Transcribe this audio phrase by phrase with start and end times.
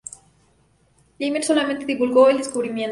[1.19, 2.79] Jenner solamente divulgó el descubrimiento.